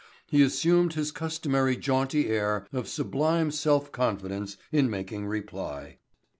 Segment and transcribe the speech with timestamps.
[0.25, 5.99] He assumed his customary jaunty air of sublime self confidence in making reply.